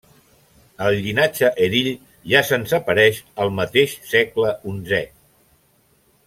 El 0.85 0.95
llinatge 1.03 1.51
Erill 1.65 1.89
ja 2.33 2.41
se'ns 2.47 2.73
apareix 2.79 3.21
el 3.45 3.53
mateix 3.59 3.95
segle 4.15 4.57
onzè. 4.73 5.05